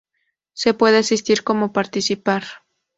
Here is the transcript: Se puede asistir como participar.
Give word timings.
Se 0.53 0.73
puede 0.73 0.97
asistir 0.97 1.43
como 1.43 1.73
participar. 1.73 2.43